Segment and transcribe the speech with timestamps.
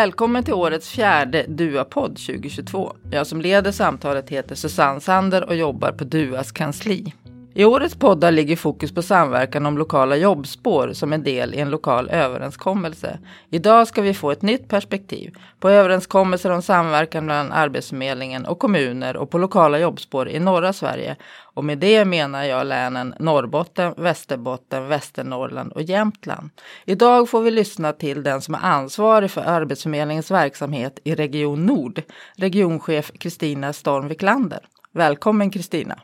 [0.00, 2.92] Välkommen till årets fjärde DUA-podd 2022.
[3.10, 7.14] Jag som leder samtalet heter Susanne Sander och jobbar på DUAs kansli.
[7.54, 11.70] I årets poddar ligger fokus på samverkan om lokala jobbspår som en del i en
[11.70, 13.18] lokal överenskommelse.
[13.48, 19.16] Idag ska vi få ett nytt perspektiv på överenskommelser om samverkan mellan Arbetsförmedlingen och kommuner
[19.16, 21.16] och på lokala jobbspår i norra Sverige.
[21.54, 26.50] Och med det menar jag länen Norrbotten, Västerbotten, Västernorrland och Jämtland.
[26.84, 32.02] Idag får vi lyssna till den som är ansvarig för Arbetsförmedlingens verksamhet i Region Nord,
[32.36, 34.60] regionchef Kristina Storm Wiklander.
[34.92, 36.00] Välkommen Kristina!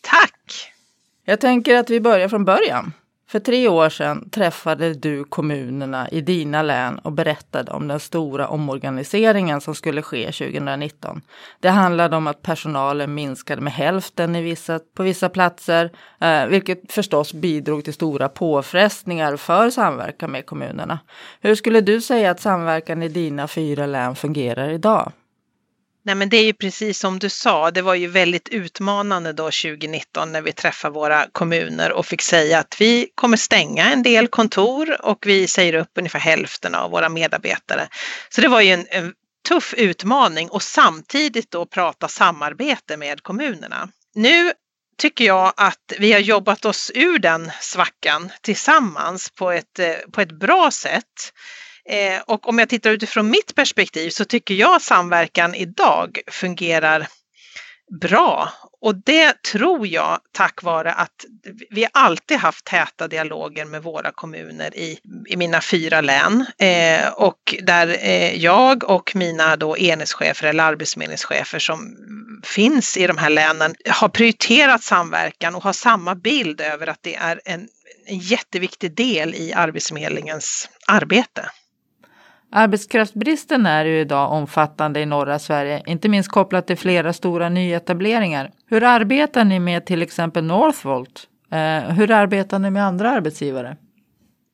[0.00, 0.77] Tack!
[1.28, 2.92] Jag tänker att vi börjar från början.
[3.30, 8.48] För tre år sedan träffade du kommunerna i dina län och berättade om den stora
[8.48, 11.22] omorganiseringen som skulle ske 2019.
[11.60, 16.92] Det handlade om att personalen minskade med hälften i vissa, på vissa platser, eh, vilket
[16.92, 20.98] förstås bidrog till stora påfrestningar för samverkan med kommunerna.
[21.40, 25.12] Hur skulle du säga att samverkan i dina fyra län fungerar idag?
[26.08, 29.44] Nej men det är ju precis som du sa, det var ju väldigt utmanande då
[29.44, 34.28] 2019 när vi träffade våra kommuner och fick säga att vi kommer stänga en del
[34.28, 37.88] kontor och vi säger upp ungefär hälften av våra medarbetare.
[38.28, 39.12] Så det var ju en, en
[39.48, 43.88] tuff utmaning och samtidigt då prata samarbete med kommunerna.
[44.14, 44.52] Nu
[44.98, 50.20] tycker jag att vi har jobbat oss ur den svackan tillsammans på ett, eh, på
[50.20, 51.32] ett bra sätt.
[51.88, 57.08] Eh, och om jag tittar utifrån mitt perspektiv så tycker jag samverkan idag fungerar
[58.00, 58.52] bra.
[58.80, 61.24] Och det tror jag tack vare att
[61.70, 66.46] vi alltid haft täta dialoger med våra kommuner i, i mina fyra län.
[66.58, 71.96] Eh, och där eh, jag och mina då enhetschefer eller arbetsförmedlingschefer som
[72.44, 77.14] finns i de här länen har prioriterat samverkan och har samma bild över att det
[77.14, 77.68] är en,
[78.06, 81.50] en jätteviktig del i Arbetsförmedlingens arbete.
[82.52, 88.50] Arbetskraftsbristen är ju idag omfattande i norra Sverige, inte minst kopplat till flera stora nyetableringar.
[88.66, 91.26] Hur arbetar ni med till exempel Northvolt?
[91.52, 93.76] Eh, hur arbetar ni med andra arbetsgivare?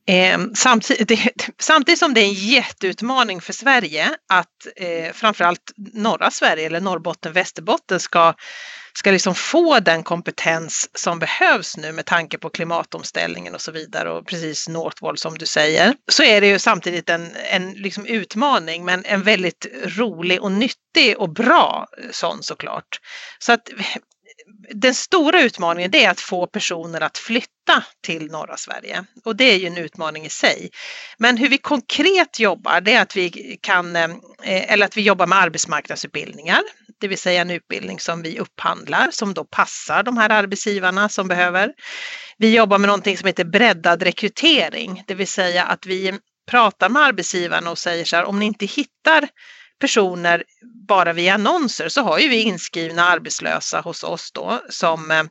[0.07, 6.31] Eh, samtidigt, det, samtidigt, som det är en jätteutmaning för Sverige att eh, framförallt norra
[6.31, 8.33] Sverige eller Norrbotten, Västerbotten ska
[8.97, 14.11] ska liksom få den kompetens som behövs nu med tanke på klimatomställningen och så vidare
[14.11, 18.85] och precis Northvolt som du säger, så är det ju samtidigt en, en liksom utmaning
[18.85, 22.99] men en väldigt rolig och nyttig och bra sån såklart.
[23.39, 23.69] Så att
[24.73, 29.43] den stora utmaningen det är att få personer att flytta till norra Sverige och det
[29.43, 30.69] är ju en utmaning i sig.
[31.17, 34.09] Men hur vi konkret jobbar det är att vi kan, eh,
[34.43, 36.61] eller att vi jobbar med arbetsmarknadsutbildningar,
[37.01, 41.27] det vill säga en utbildning som vi upphandlar som då passar de här arbetsgivarna som
[41.27, 41.71] behöver.
[42.37, 46.19] Vi jobbar med någonting som heter breddad rekrytering, det vill säga att vi
[46.51, 49.27] pratar med arbetsgivarna och säger så här om ni inte hittar
[49.79, 50.43] personer
[50.87, 55.23] bara via annonser så har ju vi inskrivna arbetslösa hos oss då som eh,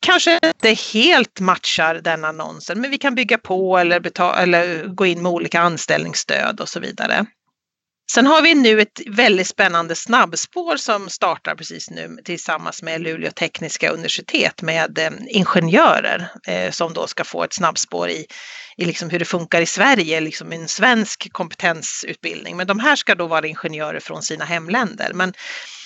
[0.00, 5.06] kanske inte helt matchar den annonsen men vi kan bygga på eller, betala, eller gå
[5.06, 7.26] in med olika anställningsstöd och så vidare.
[8.12, 13.30] Sen har vi nu ett väldigt spännande snabbspår som startar precis nu tillsammans med Luleå
[13.30, 18.26] tekniska universitet med eh, ingenjörer eh, som då ska få ett snabbspår i,
[18.76, 22.56] i liksom hur det funkar i Sverige, liksom en svensk kompetensutbildning.
[22.56, 25.12] Men de här ska då vara ingenjörer från sina hemländer.
[25.14, 25.32] Men,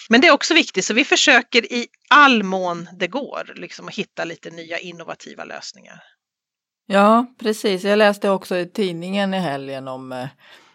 [0.08, 3.94] men det är också viktigt, så vi försöker i all mån det går liksom att
[3.94, 6.02] hitta lite nya innovativa lösningar.
[6.86, 7.84] Ja, precis.
[7.84, 10.28] Jag läste också i tidningen i helgen om eh,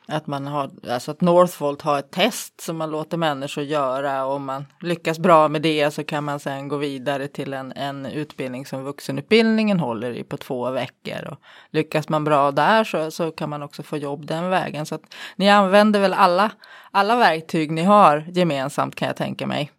[0.08, 4.36] att man har, alltså att Northvolt har ett test som man låter människor göra och
[4.36, 8.06] om man lyckas bra med det så kan man sen gå vidare till en, en
[8.06, 11.28] utbildning som vuxenutbildningen håller i på två veckor.
[11.32, 11.38] Och
[11.72, 14.86] lyckas man bra där så, så kan man också få jobb den vägen.
[14.86, 16.52] Så att ni använder väl alla,
[16.92, 19.72] alla verktyg ni har gemensamt kan jag tänka mig.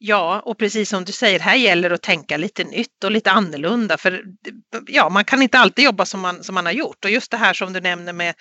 [0.00, 3.30] Ja, och precis som du säger, här gäller det att tänka lite nytt och lite
[3.30, 3.96] annorlunda.
[3.96, 4.22] För
[4.86, 7.04] ja, man kan inte alltid jobba som man, som man har gjort.
[7.04, 8.34] Och just det här som du nämner med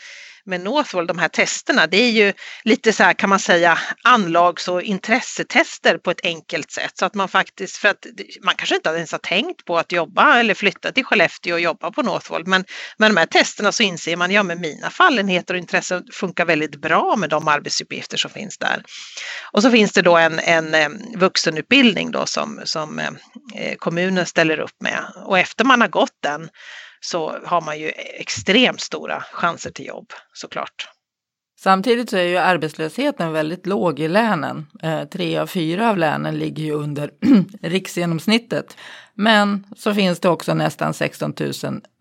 [0.47, 2.33] med Northvolt, de här testerna, det är ju
[2.63, 7.13] lite så här kan man säga anlags och intressetester på ett enkelt sätt så att
[7.13, 8.05] man faktiskt, för att
[8.41, 11.91] man kanske inte ens har tänkt på att jobba eller flytta till Skellefteå och jobba
[11.91, 12.65] på Northvolt, men
[12.97, 16.81] med de här testerna så inser man, ja men mina fallenheter och intressen funkar väldigt
[16.81, 18.83] bra med de arbetsuppgifter som finns där.
[19.51, 23.09] Och så finns det då en, en eh, vuxenutbildning då som, som eh,
[23.55, 26.49] eh, kommunen ställer upp med och efter man har gått den
[26.99, 30.89] så har man ju extremt stora chanser till jobb såklart.
[31.59, 34.67] Samtidigt så är ju arbetslösheten väldigt låg i länen.
[34.83, 37.11] Eh, tre av fyra av länen ligger ju under
[37.61, 38.77] riksgenomsnittet.
[39.13, 41.51] Men så finns det också nästan 16 000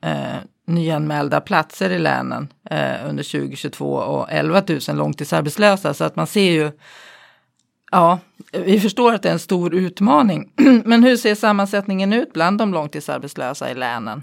[0.04, 5.94] eh, nyanmälda platser i länen eh, under 2022 och 11 000 långtidsarbetslösa.
[5.94, 6.70] Så att man ser ju,
[7.90, 8.18] ja,
[8.52, 10.52] vi förstår att det är en stor utmaning.
[10.84, 14.22] Men hur ser sammansättningen ut bland de långtidsarbetslösa i länen?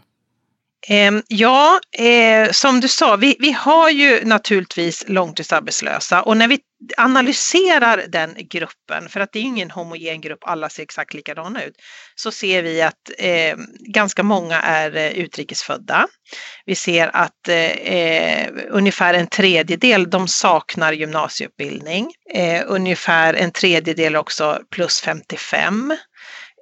[0.87, 6.59] Ehm, ja, eh, som du sa, vi, vi har ju naturligtvis långtidsarbetslösa och när vi
[6.97, 11.75] analyserar den gruppen, för att det är ingen homogen grupp, alla ser exakt likadana ut,
[12.15, 16.07] så ser vi att eh, ganska många är eh, utrikesfödda.
[16.65, 22.11] Vi ser att eh, eh, ungefär en tredjedel de saknar gymnasieutbildning.
[22.33, 25.97] Eh, ungefär en tredjedel också plus 55.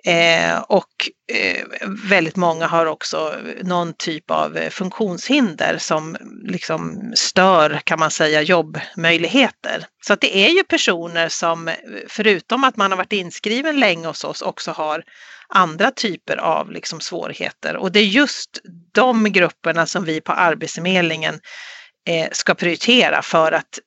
[0.05, 1.63] Eh, och eh,
[2.09, 8.41] väldigt många har också någon typ av eh, funktionshinder som liksom stör, kan man säga,
[8.41, 9.85] jobbmöjligheter.
[10.07, 11.71] Så att det är ju personer som,
[12.07, 15.03] förutom att man har varit inskriven länge hos oss, också har
[15.47, 17.75] andra typer av liksom svårigheter.
[17.75, 18.49] Och det är just
[18.91, 21.39] de grupperna som vi på Arbetsförmedlingen
[22.05, 23.79] Eh, ska prioritera för att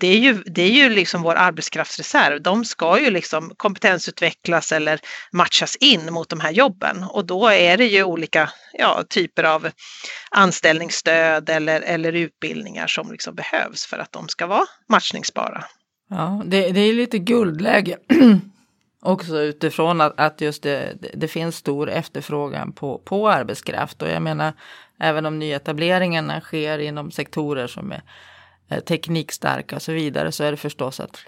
[0.00, 2.42] det är ju, det är ju liksom vår arbetskraftsreserv.
[2.42, 5.00] De ska ju liksom kompetensutvecklas eller
[5.32, 9.68] matchas in mot de här jobben och då är det ju olika ja, typer av
[10.30, 15.64] anställningsstöd eller, eller utbildningar som liksom behövs för att de ska vara matchningsbara.
[16.10, 17.96] Ja, det, det är lite guldläge
[19.02, 24.22] också utifrån att, att just det, det finns stor efterfrågan på, på arbetskraft och jag
[24.22, 24.52] menar
[24.98, 28.02] Även om nyetableringarna sker inom sektorer som är
[28.68, 31.18] eh, teknikstarka och så vidare så är det förstås att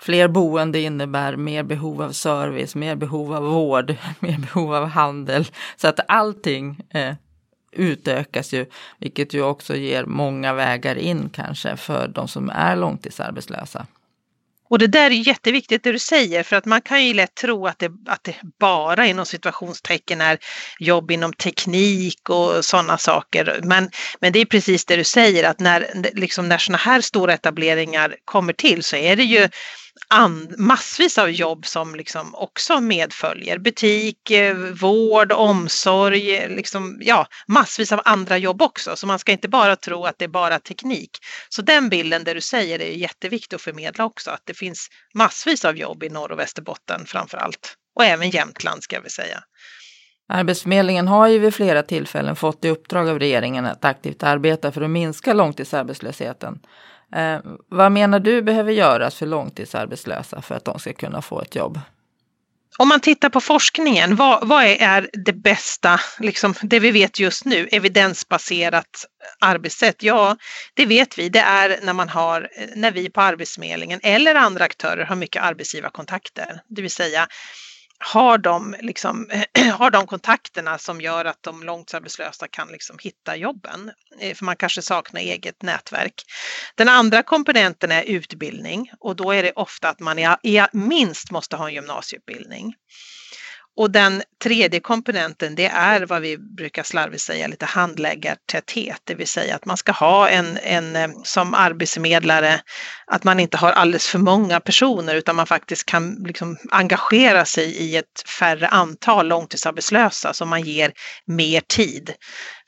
[0.00, 5.46] fler boende innebär mer behov av service, mer behov av vård, mer behov av handel.
[5.76, 7.14] Så att allting eh,
[7.72, 8.66] utökas ju,
[8.98, 13.86] vilket ju också ger många vägar in kanske för de som är långtidsarbetslösa.
[14.74, 17.66] Och det där är jätteviktigt det du säger för att man kan ju lätt tro
[17.66, 20.38] att det, att det bara inom situationstecken är
[20.78, 23.60] jobb inom teknik och sådana saker.
[23.62, 23.90] Men,
[24.20, 28.16] men det är precis det du säger att när, liksom när sådana här stora etableringar
[28.24, 29.48] kommer till så är det ju
[30.08, 33.58] and, massvis av jobb som liksom också medföljer.
[33.58, 38.96] Butik, eh, vård, omsorg, eh, liksom, ja, massvis av andra jobb också.
[38.96, 41.10] Så man ska inte bara tro att det är bara teknik.
[41.48, 45.64] Så den bilden där du säger är jätteviktigt att förmedla också, att det finns massvis
[45.64, 47.74] av jobb i Norr och Västerbotten framför allt.
[47.96, 49.44] Och även Jämtland ska vi säga.
[50.28, 54.80] Arbetsförmedlingen har ju vid flera tillfällen fått i uppdrag av regeringen att aktivt arbeta för
[54.80, 56.60] att minska långtidsarbetslösheten.
[57.14, 57.38] Eh,
[57.68, 61.80] vad menar du behöver göras för långtidsarbetslösa för att de ska kunna få ett jobb?
[62.78, 67.44] Om man tittar på forskningen, vad, vad är det bästa, liksom, det vi vet just
[67.44, 69.06] nu, evidensbaserat
[69.40, 70.02] arbetssätt?
[70.02, 70.36] Ja,
[70.74, 75.04] det vet vi, det är när man har, när vi på Arbetsförmedlingen eller andra aktörer
[75.04, 77.28] har mycket arbetsgivarkontakter, det vill säga
[78.12, 79.30] har de, liksom,
[79.72, 83.92] har de kontakterna som gör att de långtidsarbetslösa kan liksom hitta jobben.
[84.20, 86.14] Eh, för man kanske saknar eget nätverk.
[86.74, 90.18] Den andra komponenten är utbildning och då är det ofta att man
[90.72, 92.74] minst måste ha en gymnasieutbildning.
[93.76, 99.28] Och den tredje komponenten det är vad vi brukar slarvigt säga lite handläggartäthet, det vill
[99.28, 102.60] säga att man ska ha en, en eh, som arbetsförmedlare,
[103.06, 107.64] att man inte har alldeles för många personer utan man faktiskt kan liksom engagera sig
[107.64, 110.92] i ett färre antal långtidsarbetslösa som man ger
[111.26, 112.14] mer tid.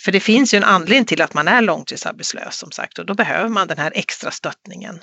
[0.02, 3.14] För det finns ju en anledning till att man är långtidsarbetslös som sagt och då
[3.14, 5.00] behöver man den här extra stöttningen.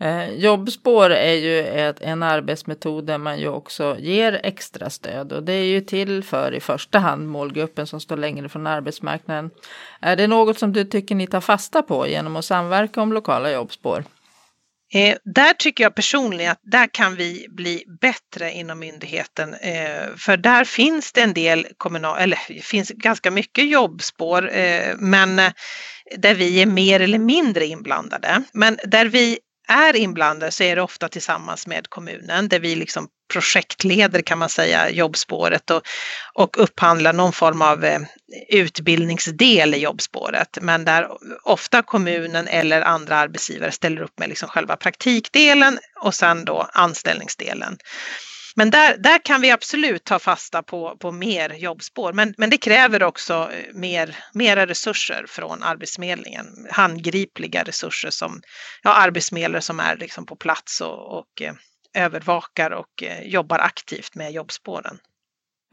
[0.00, 5.42] Eh, jobbspår är ju ett, en arbetsmetod där man ju också ger extra stöd och
[5.42, 9.50] det är ju till för i första hand målgruppen som står längre från arbetsmarknaden.
[10.00, 13.50] Är det något som du tycker ni tar fasta på genom att samverka om lokala
[13.50, 14.04] jobbspår?
[14.94, 20.36] Eh, där tycker jag personligen att där kan vi bli bättre inom myndigheten eh, för
[20.36, 25.52] där finns det en del kommunal, eller det finns ganska mycket jobbspår eh, men eh,
[26.16, 28.42] där vi är mer eller mindre inblandade.
[28.52, 33.08] Men där vi är inblandade så är det ofta tillsammans med kommunen där vi liksom
[33.32, 35.82] projektleder kan man säga jobbspåret och,
[36.34, 38.00] och upphandlar någon form av eh,
[38.48, 40.58] utbildningsdel i jobbspåret.
[40.60, 41.08] Men där
[41.42, 47.78] ofta kommunen eller andra arbetsgivare ställer upp med liksom själva praktikdelen och sen då anställningsdelen.
[48.58, 52.12] Men där, där kan vi absolut ta fasta på, på mer jobbspår.
[52.12, 56.46] Men, men det kräver också eh, mer, mera resurser från Arbetsförmedlingen.
[56.70, 58.40] Handgripliga resurser som
[58.82, 61.52] ja, arbetsförmedlare som är liksom på plats och, och eh,
[62.04, 64.98] övervakar och eh, jobbar aktivt med jobbspåren.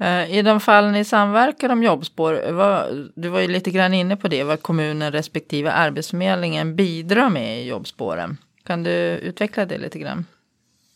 [0.02, 4.18] Eh, I de fall ni samverkar om jobbspår, vad, du var ju lite grann inne
[4.18, 8.38] på det, vad kommunen respektive Arbetsförmedlingen bidrar med i jobbspåren.
[8.66, 10.26] Kan du utveckla det lite grann?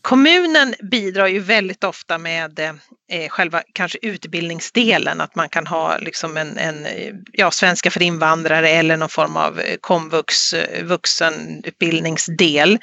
[0.07, 2.73] Kommunen bidrar ju väldigt ofta med eh,
[3.11, 6.87] eh, själva kanske utbildningsdelen, att man kan ha liksom en, en
[7.31, 12.79] ja, svenska för invandrare eller någon form av eh, komvux eh, vuxenutbildningsdel.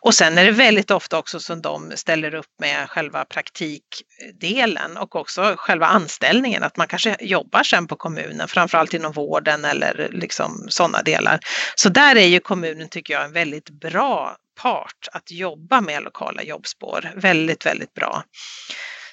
[0.00, 5.16] Och sen är det väldigt ofta också som de ställer upp med själva praktikdelen och
[5.16, 10.66] också själva anställningen, att man kanske jobbar sen på kommunen, framförallt inom vården eller liksom
[10.68, 11.40] sådana delar.
[11.74, 16.42] Så där är ju kommunen, tycker jag, en väldigt bra part att jobba med lokala
[16.42, 17.12] jobbspår.
[17.16, 18.24] Väldigt, väldigt bra.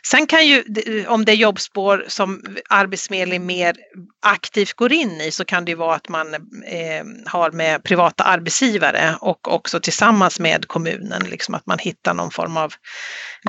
[0.08, 0.64] Sen kan ju,
[1.08, 3.76] om det är jobbspår som Arbetsförmedlingen mer
[4.22, 6.34] aktivt går in i så kan det ju vara att man
[6.66, 12.32] eh, har med privata arbetsgivare och också tillsammans med kommunen, liksom att man hittar någon
[12.32, 12.74] form av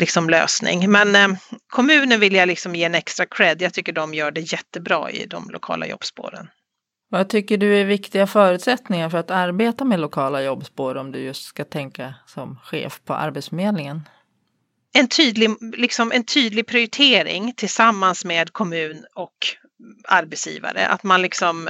[0.01, 0.91] liksom, lösning.
[0.91, 1.29] Men eh,
[1.69, 3.63] kommunen vill jag liksom ge en extra cred.
[3.63, 6.49] Jag tycker de gör det jättebra i de lokala jobbspåren.
[7.13, 11.45] Vad tycker du är viktiga förutsättningar för att arbeta med lokala jobbspår om du just
[11.45, 14.09] ska tänka som chef på Arbetsförmedlingen?
[14.93, 19.33] En tydlig, liksom en tydlig prioritering tillsammans med kommun och
[20.09, 20.87] arbetsgivare.
[20.87, 21.69] Att man liksom,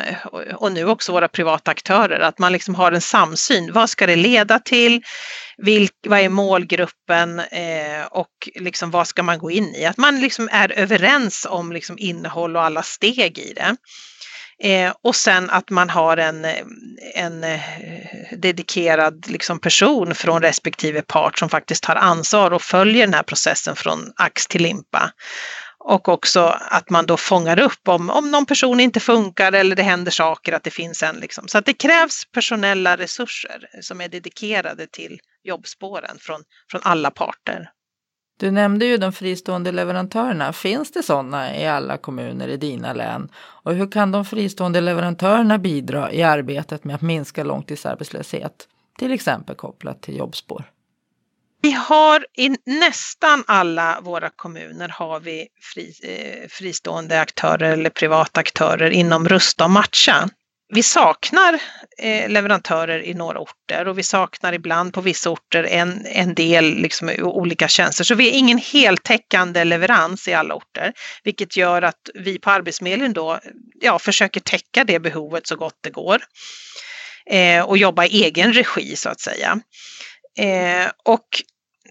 [0.54, 3.72] och nu också våra privata aktörer, att man liksom har en samsyn.
[3.72, 5.02] Vad ska det leda till?
[5.56, 9.84] Vilk, vad är målgruppen eh, och liksom vad ska man gå in i?
[9.84, 13.76] Att man liksom är överens om liksom innehåll och alla steg i det.
[14.64, 16.46] Eh, och sen att man har en,
[17.14, 17.60] en eh,
[18.38, 23.76] dedikerad liksom, person från respektive part som faktiskt tar ansvar och följer den här processen
[23.76, 25.12] från ax till limpa.
[25.78, 29.82] Och också att man då fångar upp om, om någon person inte funkar eller det
[29.82, 31.48] händer saker, att det finns en liksom.
[31.48, 37.68] Så att det krävs personella resurser som är dedikerade till jobbspåren från, från alla parter.
[38.36, 40.52] Du nämnde ju de fristående leverantörerna.
[40.52, 43.28] Finns det sådana i alla kommuner i dina län?
[43.36, 48.68] Och hur kan de fristående leverantörerna bidra i arbetet med att minska långtidsarbetslöshet?
[48.98, 50.64] Till exempel kopplat till jobbspår.
[51.62, 58.40] Vi har i nästan alla våra kommuner har vi fri, eh, fristående aktörer eller privata
[58.40, 60.28] aktörer inom Rusta och matcha
[60.74, 61.62] vi saknar
[62.02, 66.74] Eh, leverantörer i några orter och vi saknar ibland på vissa orter en, en del
[66.74, 68.04] liksom, olika tjänster.
[68.04, 70.92] Så vi är ingen heltäckande leverans i alla orter,
[71.24, 73.40] vilket gör att vi på Arbetsförmedlingen då
[73.80, 76.22] ja, försöker täcka det behovet så gott det går
[77.26, 79.60] eh, och jobba i egen regi så att säga.
[80.38, 81.26] Eh, och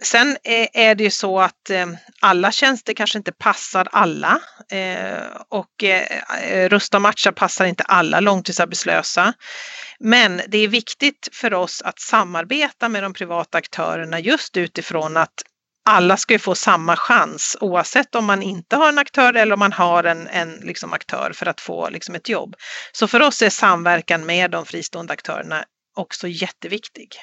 [0.03, 1.87] Sen eh, är det ju så att eh,
[2.19, 4.39] alla tjänster kanske inte passar alla
[4.71, 5.83] eh, och
[6.69, 9.33] Rusta och matcha passar inte alla långtidsarbetslösa.
[9.99, 15.43] Men det är viktigt för oss att samarbeta med de privata aktörerna just utifrån att
[15.85, 19.59] alla ska ju få samma chans oavsett om man inte har en aktör eller om
[19.59, 22.55] man har en, en liksom aktör för att få liksom ett jobb.
[22.91, 25.65] Så för oss är samverkan med de fristående aktörerna
[25.95, 27.15] också jätteviktig.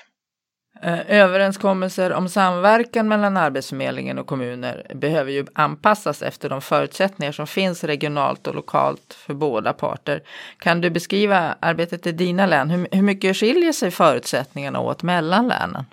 [0.82, 7.47] Eh, överenskommelser om samverkan mellan Arbetsförmedlingen och kommuner behöver ju anpassas efter de förutsättningar som
[7.47, 10.23] finns regionalt och lokalt för båda parter.
[10.58, 12.70] Kan du beskriva arbetet i dina län?
[12.70, 15.85] Hur mycket skiljer sig förutsättningarna åt mellan länen?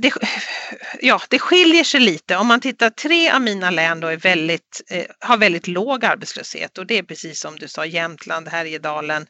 [0.00, 0.12] Det,
[1.00, 2.36] ja, det skiljer sig lite.
[2.36, 6.78] Om man tittar, tre av mina län då är väldigt, eh, har väldigt låg arbetslöshet
[6.78, 9.26] och det är precis som du sa Jämtland, Härjedalen,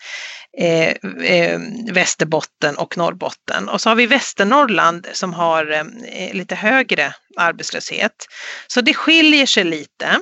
[0.58, 0.88] eh,
[1.25, 1.60] eh,
[1.92, 3.68] Västerbotten och Norrbotten.
[3.68, 8.26] Och så har vi Västernorrland som har eh, lite högre arbetslöshet.
[8.66, 10.18] Så det skiljer sig lite.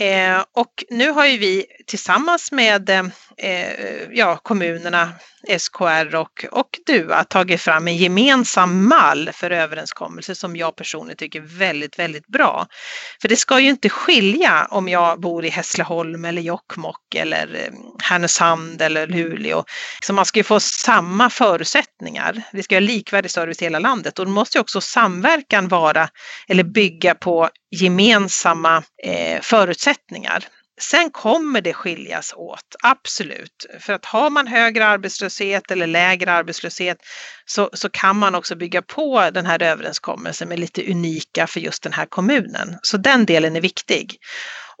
[0.00, 3.04] Eh, och nu har ju vi tillsammans med eh,
[3.38, 5.12] eh ja, kommunerna,
[5.58, 11.40] SKR och, och DUA tagit fram en gemensam mall för överenskommelser som jag personligen tycker
[11.40, 12.66] är väldigt, väldigt bra.
[13.20, 17.72] För det ska ju inte skilja om jag bor i Hässleholm eller Jokkmokk eller eh,
[18.02, 19.64] Härnösand eller Luleå.
[20.02, 22.42] Så man ska ju få samma förutsättningar.
[22.52, 26.08] Vi ska ha likvärdig service i hela landet och då måste ju också samverkan vara
[26.48, 30.44] eller bygga på gemensamma eh, förutsättningar.
[30.80, 33.66] Sen kommer det skiljas åt, absolut.
[33.80, 36.98] För att har man högre arbetslöshet eller lägre arbetslöshet
[37.46, 41.82] så, så kan man också bygga på den här överenskommelsen med lite unika för just
[41.82, 42.78] den här kommunen.
[42.82, 44.16] Så den delen är viktig.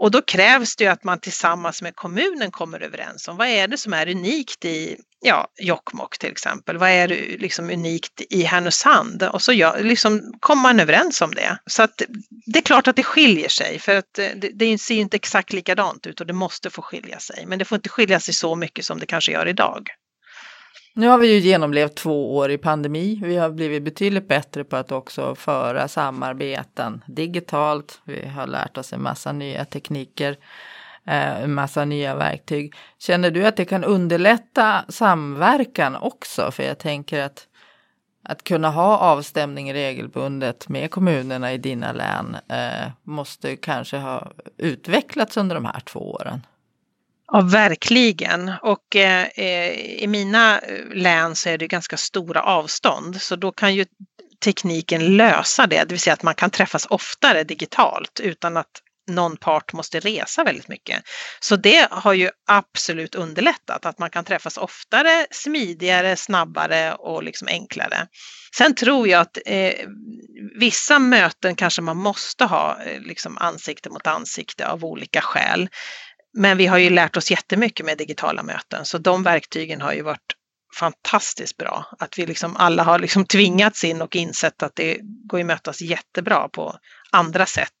[0.00, 3.68] Och då krävs det ju att man tillsammans med kommunen kommer överens om vad är
[3.68, 6.78] det som är unikt i ja, Jokkmokk till exempel.
[6.78, 9.22] Vad är det liksom unikt i Härnösand?
[9.22, 11.58] Och så ja, liksom kommer man överens om det.
[11.66, 12.02] Så att
[12.46, 15.52] det är klart att det skiljer sig för att eh, det, det ser inte exakt
[15.52, 17.44] likadant ut och det måste få skilja sig.
[17.46, 19.88] Men det får inte skilja sig så mycket som det kanske gör idag.
[20.94, 23.20] Nu har vi ju genomlevt två år i pandemi.
[23.22, 28.00] Vi har blivit betydligt bättre på att också föra samarbeten digitalt.
[28.04, 30.36] Vi har lärt oss en massa nya tekniker,
[31.06, 32.74] eh, en massa nya verktyg.
[32.98, 36.50] Känner du att det kan underlätta samverkan också?
[36.50, 37.46] För jag tänker att
[38.22, 45.36] att kunna ha avstämning regelbundet med kommunerna i dina län eh, måste kanske ha utvecklats
[45.36, 46.46] under de här två åren.
[47.32, 48.52] Ja, verkligen.
[48.62, 50.60] Och eh, eh, i mina
[50.94, 53.84] län så är det ganska stora avstånd, så då kan ju
[54.44, 58.70] tekniken lösa det, det vill säga att man kan träffas oftare digitalt utan att
[59.10, 61.02] någon part måste resa väldigt mycket.
[61.40, 67.48] Så det har ju absolut underlättat att man kan träffas oftare, smidigare, snabbare och liksom
[67.48, 68.06] enklare.
[68.56, 69.74] Sen tror jag att eh,
[70.58, 75.68] vissa möten kanske man måste ha eh, liksom ansikte mot ansikte av olika skäl.
[76.32, 80.02] Men vi har ju lärt oss jättemycket med digitala möten, så de verktygen har ju
[80.02, 80.34] varit
[80.78, 81.84] fantastiskt bra.
[81.98, 85.80] Att vi liksom alla har liksom tvingats in och insett att det går att mötas
[85.80, 86.74] jättebra på
[87.10, 87.72] andra sätt.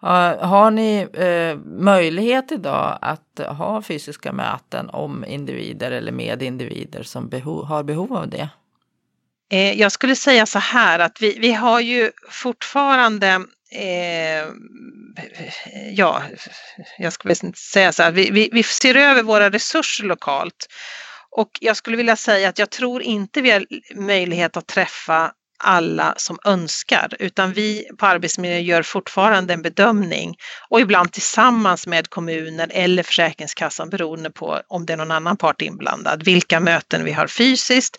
[0.00, 7.28] Har, ni eh, möjlighet idag att ha fysiska möten om individer eller med individer som
[7.28, 8.48] beho har behov av det?
[9.50, 14.46] Eh, jag skulle säga så här att vi, vi har ju fortfarande Eh,
[15.92, 16.22] ja,
[16.98, 20.66] jag skulle säga så här, vi, vi, vi, ser över våra resurser lokalt.
[21.30, 26.14] Och jag skulle vilja säga att jag tror inte vi har möjlighet att träffa alla
[26.16, 30.36] som önskar, utan vi på Arbetsmiljö gör fortfarande en bedömning
[30.68, 35.62] och ibland tillsammans med kommunen eller Försäkringskassan beroende på om det är någon annan part
[35.62, 37.96] inblandad, vilka möten vi har fysiskt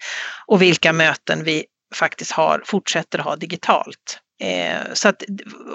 [0.48, 4.20] och vilka möten vi faktiskt har, fortsätter ha digitalt.
[4.42, 5.24] Eh, så att,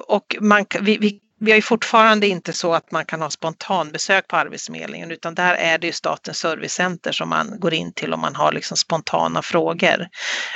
[0.06, 4.28] och man, vi, vi, vi har ju fortfarande inte så att man kan ha spontanbesök
[4.28, 8.20] på Arbetsförmedlingen utan där är det ju Statens servicecenter som man går in till om
[8.20, 10.08] man har liksom spontana frågor.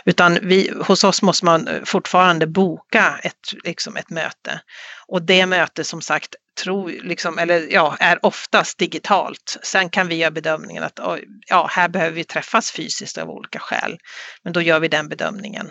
[0.05, 4.61] Utan vi, hos oss måste man eh, fortfarande boka ett, liksom ett möte.
[5.07, 9.59] Och det mötet som sagt tror, liksom, eller, ja, är oftast digitalt.
[9.63, 11.01] Sen kan vi göra bedömningen att
[11.47, 13.99] ja, här behöver vi träffas fysiskt av olika skäl.
[14.43, 15.71] Men då gör vi den bedömningen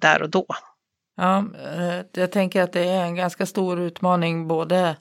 [0.00, 0.46] där och då.
[1.16, 4.96] Ja, eh, jag tänker att det är en ganska stor utmaning både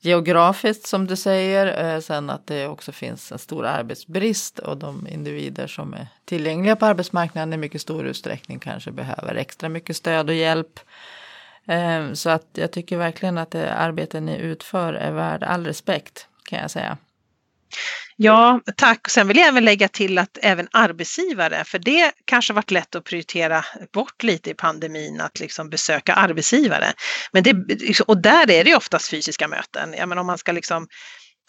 [0.00, 5.06] geografiskt som du säger, eh, sen att det också finns en stor arbetsbrist och de
[5.06, 10.28] individer som är tillgängliga på arbetsmarknaden i mycket stor utsträckning kanske behöver extra mycket stöd
[10.28, 10.80] och hjälp.
[11.66, 16.28] Eh, så att jag tycker verkligen att det arbete ni utför är värd all respekt
[16.44, 16.98] kan jag säga.
[18.16, 19.10] Ja, tack.
[19.10, 23.04] Sen vill jag även lägga till att även arbetsgivare, för det kanske varit lätt att
[23.04, 26.92] prioritera bort lite i pandemin, att liksom besöka arbetsgivare.
[27.32, 29.94] Men det, liksom, och där är det oftast fysiska möten.
[29.98, 30.88] Jag menar om man ska liksom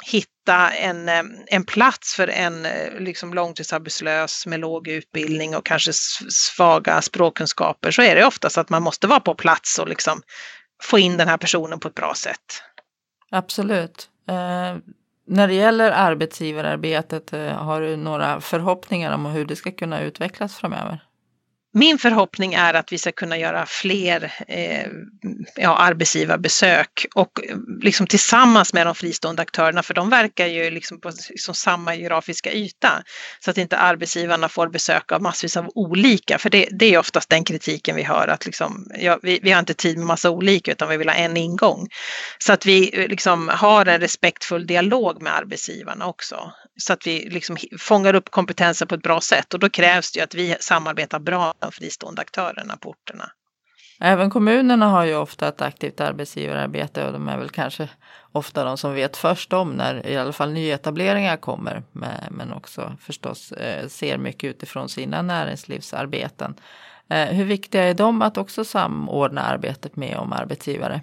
[0.04, 1.10] hitta en,
[1.47, 5.91] en plats för en eh, liksom långtidsarbetslös med låg utbildning och kanske
[6.30, 10.21] svaga språkkunskaper så är det oftast att man måste vara på plats och liksom
[10.84, 12.62] få in den här personen på ett bra sätt.
[13.32, 14.10] Absolut.
[14.30, 14.78] Eh,
[15.27, 20.55] när det gäller arbetsgivararbetet, eh, har du några förhoppningar om hur det ska kunna utvecklas
[20.55, 21.03] framöver?
[21.77, 24.88] Min förhoppning är att vi ska kunna göra fler eh,
[25.55, 31.01] ja, arbetsgivarbesök och eh, liksom tillsammans med de fristående aktörerna, för de verkar ju liksom
[31.01, 33.03] på liksom samma geografiska yta,
[33.39, 37.29] så att inte arbetsgivarna får besök av massvis av olika, för det, det är oftast
[37.29, 40.71] den kritiken vi hör, att liksom, ja, vi, vi, har inte tid med massa olika,
[40.71, 41.88] utan vi vill ha en ingång.
[42.38, 47.29] Så att vi eh, liksom har en respektfull dialog med arbetsgivarna också, så att vi
[47.29, 50.55] liksom fångar upp kompetenser på ett bra sätt och då krävs det ju att vi
[50.59, 53.32] samarbetar bra de fristående aktörerna på orterna.
[53.99, 57.89] Även kommunerna har ju ofta ett aktivt arbetsgivararbete och de är väl kanske
[58.32, 61.84] ofta de som vet först om när i alla fall nyetableringar kommer.
[62.30, 66.56] Men också förstås eh, ser mycket utifrån sina näringslivsarbeten.
[67.10, 71.01] Eh, hur viktiga är de att också samordna arbetet med om arbetsgivare?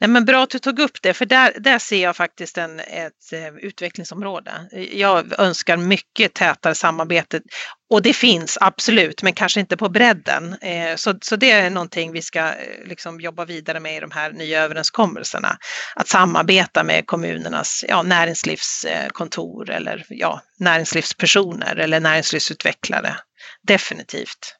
[0.00, 2.80] Nej, men bra att du tog upp det, för där, där ser jag faktiskt en,
[2.80, 4.52] ett eh, utvecklingsområde.
[4.92, 7.40] Jag önskar mycket tätare samarbete
[7.90, 10.56] och det finns absolut, men kanske inte på bredden.
[10.60, 14.10] Eh, så, så det är någonting vi ska eh, liksom jobba vidare med i de
[14.10, 15.58] här nya överenskommelserna.
[15.94, 23.16] Att samarbeta med kommunernas ja, näringslivskontor eller ja, näringslivspersoner eller näringslivsutvecklare.
[23.62, 24.56] Definitivt.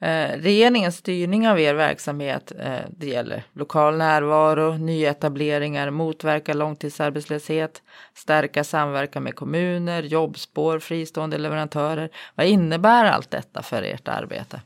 [0.00, 7.82] Eh, regeringens styrning av er verksamhet, eh, det gäller lokal närvaro, nyetableringar, motverka långtidsarbetslöshet,
[8.14, 12.10] stärka samverkan med kommuner, jobbspår, fristående leverantörer.
[12.34, 14.60] Vad innebär allt detta för ert arbete?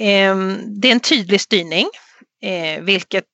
[0.00, 1.86] Ehm, det är en tydlig styrning
[2.42, 3.24] Eh, vilket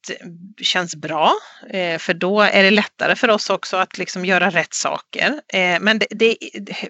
[0.63, 1.33] känns bra,
[1.71, 5.41] eh, för då är det lättare för oss också att liksom göra rätt saker.
[5.53, 6.37] Eh, men det, det,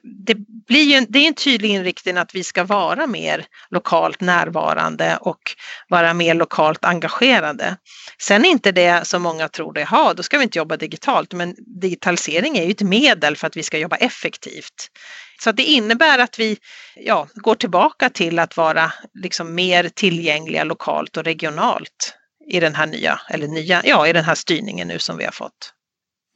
[0.02, 0.34] det,
[0.68, 5.16] blir ju en, det är en tydlig inriktning att vi ska vara mer lokalt närvarande
[5.20, 5.40] och
[5.88, 7.76] vara mer lokalt engagerade.
[8.18, 11.32] Sen är inte det som många tror det, ja då ska vi inte jobba digitalt,
[11.32, 14.90] men digitalisering är ju ett medel för att vi ska jobba effektivt.
[15.38, 16.58] Så det innebär att vi
[16.94, 22.14] ja, går tillbaka till att vara liksom mer tillgängliga lokalt och regionalt
[22.48, 25.32] i den här nya, eller nya, ja i den här styrningen nu som vi har
[25.32, 25.72] fått.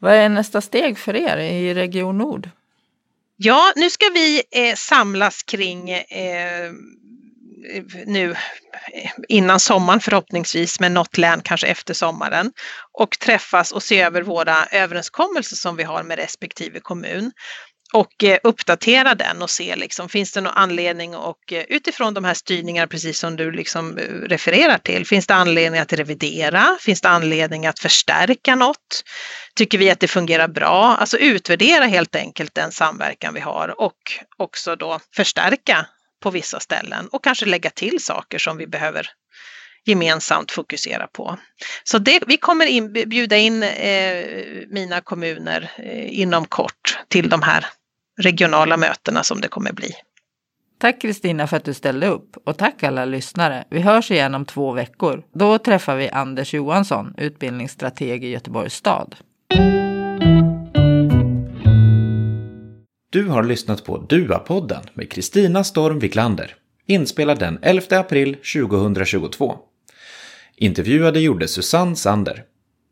[0.00, 2.50] Vad är nästa steg för er i Region Nord?
[3.36, 6.72] Ja, nu ska vi eh, samlas kring eh,
[8.06, 8.34] nu
[9.28, 12.52] innan sommaren förhoppningsvis, med något län kanske efter sommaren
[12.92, 17.32] och träffas och se över våra överenskommelser som vi har med respektive kommun
[17.92, 22.24] och eh, uppdatera den och se liksom, finns det någon anledning och eh, utifrån de
[22.24, 26.76] här styrningarna precis som du liksom eh, refererar till, finns det anledning att revidera?
[26.80, 29.04] Finns det anledning att förstärka något?
[29.54, 30.96] Tycker vi att det fungerar bra?
[31.00, 33.98] Alltså utvärdera helt enkelt den samverkan vi har och
[34.36, 35.86] också då förstärka
[36.22, 39.10] på vissa ställen och kanske lägga till saker som vi behöver
[39.84, 41.38] gemensamt fokusera på.
[41.84, 44.24] Så det, vi kommer in, bjuda in eh,
[44.68, 47.66] mina kommuner eh, inom kort till de här
[48.20, 49.90] regionala mötena som det kommer bli.
[50.80, 53.64] Tack Kristina för att du ställde upp och tack alla lyssnare.
[53.70, 55.22] Vi hörs igen om två veckor.
[55.34, 59.16] Då träffar vi Anders Johansson, utbildningsstrateg i Göteborgs stad.
[63.10, 66.54] Du har lyssnat på DUA-podden med Kristina Storm Wiklander,
[66.86, 69.56] inspelad den 11 april 2022.
[70.56, 72.44] Intervjuade gjorde Susanne Sander.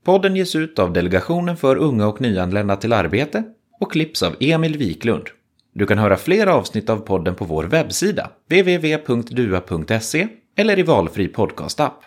[0.05, 3.45] Podden ges ut av Delegationen för unga och nyanlända till arbete
[3.79, 5.25] och klipps av Emil Wiklund.
[5.73, 12.05] Du kan höra fler avsnitt av podden på vår webbsida, www.dua.se eller i valfri podcastapp.